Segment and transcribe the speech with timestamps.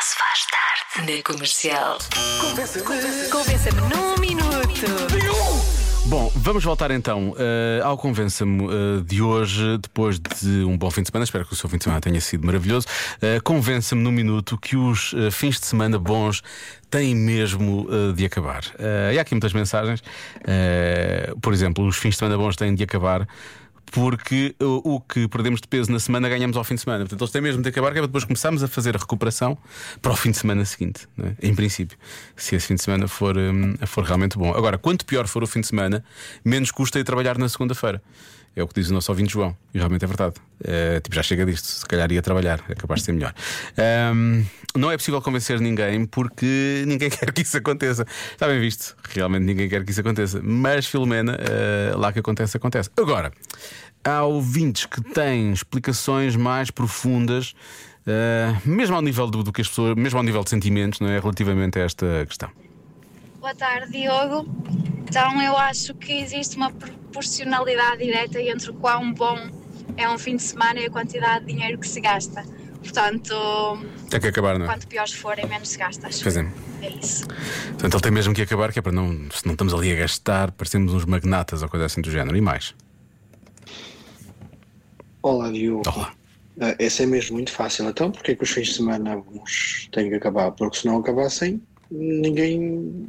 [0.00, 1.98] se faz tarde na comercial.
[3.30, 4.86] Convença-me num minuto.
[6.06, 11.02] Bom, vamos voltar então eh, ao Convença-me eh, de hoje, depois de um bom fim
[11.02, 11.24] de semana.
[11.24, 12.86] Espero que o seu fim de semana tenha sido maravilhoso.
[13.20, 16.42] Eh, Convença-me num minuto que os fins de semana bons
[16.90, 18.62] têm mesmo de acabar.
[19.12, 20.02] E há aqui muitas mensagens.
[21.42, 23.26] Por exemplo, os fins de semana bons têm de acabar.
[23.92, 27.04] Porque o, o que perdemos de peso na semana ganhamos ao fim de semana.
[27.04, 29.56] Portanto, eles têm mesmo de acabar, que é para depois começarmos a fazer a recuperação
[30.02, 31.06] para o fim de semana seguinte.
[31.18, 31.48] é?
[31.48, 31.96] Em princípio,
[32.34, 34.52] se esse fim de semana for, hum, for realmente bom.
[34.52, 36.04] Agora, quanto pior for o fim de semana,
[36.44, 38.02] menos custa ir trabalhar na segunda-feira.
[38.56, 39.54] É o que diz o nosso ouvinte João.
[39.74, 40.34] E realmente é verdade.
[40.64, 41.66] Eh, tipo, já chega disto.
[41.66, 42.64] Se calhar ia trabalhar.
[42.70, 43.34] É capaz de ser melhor.
[43.76, 48.06] Ahm, não é possível convencer ninguém porque ninguém quer que isso aconteça.
[48.32, 48.96] Está bem visto.
[49.10, 50.40] Realmente ninguém quer que isso aconteça.
[50.42, 52.88] Mas, Filomena, eh, lá que acontece, acontece.
[52.96, 53.30] Agora,
[54.02, 57.54] há ouvintes que têm explicações mais profundas.
[58.06, 61.08] eh, mesmo ao nível do, do que as pessoas, mesmo ao nível de sentimentos, não
[61.08, 61.18] é?
[61.20, 62.48] Relativamente a esta questão.
[63.38, 64.48] Boa tarde, Diogo.
[65.08, 69.38] Então, eu acho que existe uma proporcionalidade direta entre o quão bom
[69.96, 72.44] é um fim de semana e a quantidade de dinheiro que se gasta.
[72.82, 73.34] Portanto,
[74.10, 74.68] Tem que acabar, não é?
[74.68, 76.06] quanto piores forem, menos se gasta.
[76.06, 76.22] Acho.
[76.22, 76.46] Pois é.
[76.82, 77.26] É isso.
[77.70, 79.96] Portanto, ele tem mesmo que acabar, que é para não, se não estamos ali a
[79.96, 82.36] gastar, parecemos uns magnatas ou coisa assim do género.
[82.36, 82.74] E mais.
[85.22, 85.82] Olá, Diogo.
[85.94, 86.12] Olá.
[86.60, 87.88] Ah, esse é mesmo muito fácil.
[87.88, 90.52] Então, porque é que os fins de semana alguns têm que acabar?
[90.52, 93.08] Porque se não acabassem, ninguém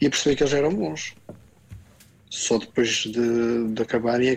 [0.00, 1.14] ia perceber que eles eram bons.
[2.30, 4.36] Só depois de, de acabarem é,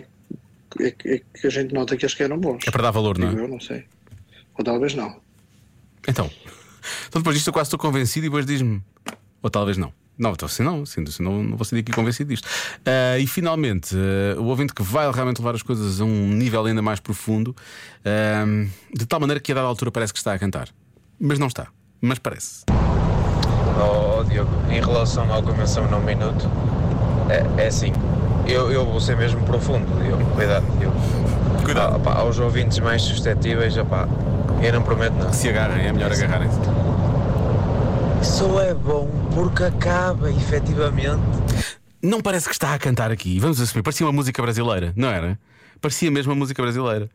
[0.90, 2.62] que- é é que a gente nota que eles que eram bons.
[2.66, 3.32] É para dar valor, não é?
[3.34, 3.84] Eu não sei.
[4.58, 5.20] Ou talvez não.
[6.08, 6.30] Então.
[7.08, 8.82] Então depois disto eu quase estou convencido e depois diz-me.
[9.42, 9.92] Ou talvez não.
[10.18, 12.48] Não, então assim não, assim, não, não vou sair aqui convencido disto.
[12.86, 16.64] Ah, e finalmente, ah, o ouvinte que vai realmente levar as coisas a um nível
[16.64, 17.54] ainda mais profundo,
[18.02, 18.44] ah,
[18.94, 20.70] de tal maneira que a dada altura parece que está a cantar.
[21.18, 21.68] Mas não está.
[22.00, 22.64] Mas parece.
[23.80, 26.48] Oh, Diogo, em relação ao convenção num minuto,
[27.28, 27.92] é, é assim,
[28.46, 30.96] eu, eu vou ser mesmo profundo, Diogo, cuidado, Diogo.
[31.64, 31.94] Cuidado.
[31.94, 34.08] Ah, opá, aos ouvintes mais suscetíveis, opá,
[34.62, 35.32] eu não prometo nada.
[35.32, 36.58] Se agarrem, é melhor agarrarem-se.
[38.22, 41.22] Só é bom porque acaba, efetivamente.
[42.02, 43.38] Não parece que está a cantar aqui.
[43.38, 45.38] Vamos assumir, parecia uma música brasileira, não era?
[45.80, 47.08] Parecia mesmo uma música brasileira.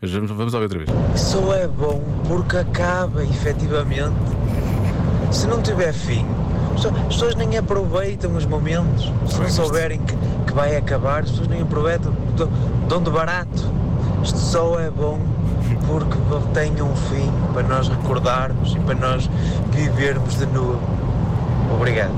[0.00, 0.90] Mas vamos, vamos ouvir outra vez.
[1.20, 4.14] Só é bom porque acaba, efetivamente.
[5.30, 6.26] Se não tiver fim,
[6.74, 9.10] as pessoas- as pessoas nem aproveitam os momentos.
[9.28, 10.14] Se não souberem que,
[10.46, 12.12] que vai acabar, as pessoas nem aproveitam.
[12.36, 12.50] Dão-
[12.88, 13.70] Dão de barato.
[14.24, 15.20] Isto só é bom
[15.86, 16.16] porque
[16.52, 19.30] tem um fim para nós recordarmos e para nós
[19.70, 20.80] vivermos de novo.
[21.72, 22.12] Obrigado.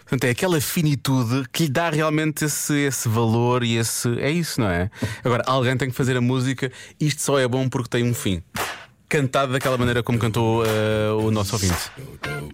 [0.00, 4.08] Portanto, é aquela finitude que lhe dá realmente esse, esse valor e esse.
[4.18, 4.90] É isso, não é?
[5.24, 8.42] Agora, alguém tem que fazer a música, isto só é bom porque tem um fim.
[9.10, 11.90] Cantado daquela maneira como cantou eh, o nosso ouvinte.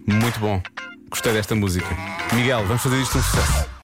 [0.07, 0.59] Muito bom.
[1.07, 1.87] Gostei desta música.
[2.33, 3.69] Miguel, vamos fazer isto um sucesso.